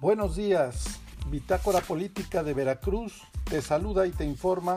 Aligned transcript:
Buenos 0.00 0.36
días, 0.36 1.00
Bitácora 1.28 1.80
Política 1.80 2.44
de 2.44 2.54
Veracruz 2.54 3.20
te 3.42 3.60
saluda 3.60 4.06
y 4.06 4.12
te 4.12 4.24
informa 4.24 4.76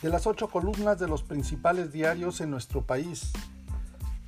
de 0.00 0.08
las 0.08 0.26
ocho 0.26 0.48
columnas 0.48 0.98
de 0.98 1.06
los 1.06 1.22
principales 1.22 1.92
diarios 1.92 2.40
en 2.40 2.50
nuestro 2.50 2.80
país. 2.80 3.30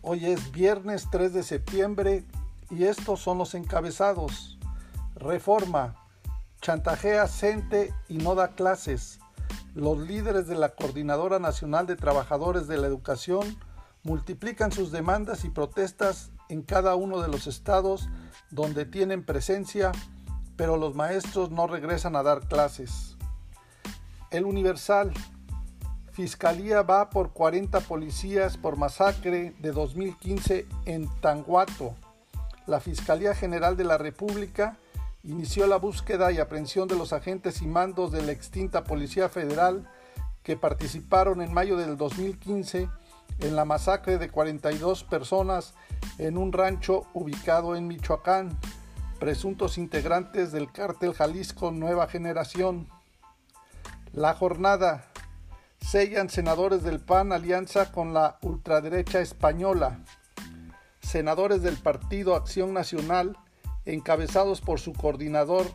Hoy 0.02 0.26
es 0.26 0.52
viernes 0.52 1.08
3 1.10 1.32
de 1.32 1.42
septiembre 1.42 2.26
y 2.68 2.84
estos 2.84 3.20
son 3.20 3.38
los 3.38 3.54
encabezados. 3.54 4.58
Reforma, 5.14 5.94
chantajea 6.60 7.28
CENTE 7.28 7.94
y 8.10 8.18
no 8.18 8.34
da 8.34 8.48
clases. 8.48 9.20
Los 9.74 9.96
líderes 9.96 10.48
de 10.48 10.56
la 10.56 10.68
Coordinadora 10.68 11.38
Nacional 11.38 11.86
de 11.86 11.96
Trabajadores 11.96 12.66
de 12.66 12.76
la 12.76 12.88
Educación 12.88 13.56
multiplican 14.02 14.70
sus 14.70 14.92
demandas 14.92 15.46
y 15.46 15.48
protestas 15.48 16.30
en 16.50 16.60
cada 16.60 16.94
uno 16.94 17.22
de 17.22 17.28
los 17.28 17.46
estados 17.46 18.10
donde 18.50 18.84
tienen 18.84 19.24
presencia, 19.24 19.92
pero 20.56 20.76
los 20.76 20.94
maestros 20.94 21.50
no 21.50 21.66
regresan 21.66 22.16
a 22.16 22.22
dar 22.22 22.40
clases. 22.48 23.16
El 24.30 24.44
Universal. 24.44 25.12
Fiscalía 26.12 26.80
va 26.80 27.10
por 27.10 27.32
40 27.32 27.80
policías 27.80 28.56
por 28.56 28.76
masacre 28.76 29.54
de 29.58 29.70
2015 29.70 30.66
en 30.86 31.08
Tanguato. 31.20 31.94
La 32.66 32.80
Fiscalía 32.80 33.34
General 33.34 33.76
de 33.76 33.84
la 33.84 33.98
República 33.98 34.78
inició 35.24 35.66
la 35.66 35.76
búsqueda 35.76 36.32
y 36.32 36.38
aprehensión 36.38 36.88
de 36.88 36.96
los 36.96 37.12
agentes 37.12 37.60
y 37.60 37.66
mandos 37.66 38.12
de 38.12 38.22
la 38.22 38.32
extinta 38.32 38.84
Policía 38.84 39.28
Federal 39.28 39.86
que 40.42 40.56
participaron 40.56 41.42
en 41.42 41.52
mayo 41.52 41.76
del 41.76 41.96
2015 41.96 42.88
en 43.40 43.56
la 43.56 43.64
masacre 43.64 44.18
de 44.18 44.30
42 44.30 45.04
personas 45.04 45.74
en 46.18 46.38
un 46.38 46.52
rancho 46.52 47.06
ubicado 47.14 47.76
en 47.76 47.88
Michoacán, 47.88 48.58
presuntos 49.18 49.78
integrantes 49.78 50.52
del 50.52 50.70
cártel 50.70 51.14
Jalisco 51.14 51.70
Nueva 51.70 52.06
Generación. 52.08 52.88
La 54.12 54.34
jornada. 54.34 55.06
Sellan 55.80 56.30
senadores 56.30 56.82
del 56.82 57.00
PAN 57.00 57.32
alianza 57.32 57.92
con 57.92 58.12
la 58.12 58.38
ultraderecha 58.42 59.20
española. 59.20 60.00
Senadores 61.00 61.62
del 61.62 61.76
Partido 61.76 62.34
Acción 62.34 62.72
Nacional, 62.72 63.36
encabezados 63.84 64.60
por 64.60 64.80
su 64.80 64.92
coordinador, 64.92 65.66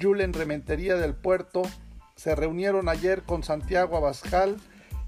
Julen 0.00 0.32
Rementería 0.32 0.96
del 0.96 1.14
Puerto, 1.14 1.62
se 2.16 2.34
reunieron 2.34 2.88
ayer 2.88 3.22
con 3.22 3.42
Santiago 3.42 3.96
Abascal 3.96 4.56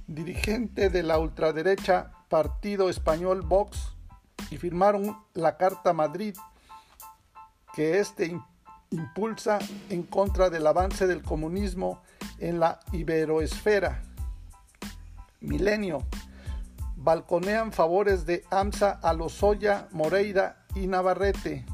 dirigente 0.06 0.91
de 0.91 1.03
la 1.03 1.19
ultraderecha 1.19 2.12
Partido 2.28 2.89
Español 2.89 3.42
Vox, 3.42 3.97
y 4.50 4.58
firmaron 4.58 5.17
la 5.34 5.56
Carta 5.56 5.92
Madrid 5.92 6.34
que 7.74 7.98
este 7.98 8.38
impulsa 8.90 9.58
en 9.88 10.02
contra 10.02 10.50
del 10.50 10.66
avance 10.66 11.06
del 11.06 11.22
comunismo 11.22 12.02
en 12.38 12.60
la 12.60 12.80
iberoesfera. 12.92 14.02
Milenio. 15.40 16.02
Balconean 16.96 17.72
favores 17.72 18.26
de 18.26 18.44
AMSA 18.50 18.90
a 19.02 19.12
Lozoya, 19.12 19.88
Moreira 19.90 20.64
y 20.76 20.86
Navarrete. 20.86 21.64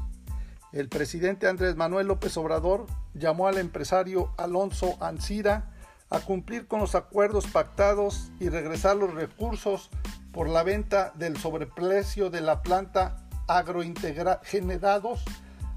El 0.71 0.89
presidente 0.89 1.47
Andrés 1.47 1.75
Manuel 1.75 2.07
López 2.07 2.35
Obrador 2.37 2.87
llamó 3.13 3.47
al 3.47 3.57
empresario 3.57 4.33
Alonso 4.37 4.97
Ancira 5.01 5.71
a 6.09 6.19
cumplir 6.19 6.67
con 6.67 6.79
los 6.79 6.95
acuerdos 6.95 7.45
pactados 7.47 8.31
y 8.39 8.49
regresar 8.49 8.95
los 8.95 9.13
recursos 9.13 9.89
por 10.31 10.49
la 10.49 10.63
venta 10.63 11.11
del 11.15 11.37
sobreprecio 11.37 12.29
de 12.29 12.41
la 12.41 12.63
planta 12.63 13.27
agrogenerados 13.47 15.23